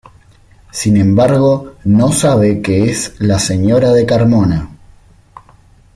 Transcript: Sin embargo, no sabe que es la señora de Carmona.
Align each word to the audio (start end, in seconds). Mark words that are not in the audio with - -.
Sin 0.71 0.97
embargo, 0.97 1.75
no 1.83 2.11
sabe 2.11 2.63
que 2.63 2.85
es 2.89 3.13
la 3.19 3.37
señora 3.37 3.91
de 3.93 4.07
Carmona. 4.07 4.67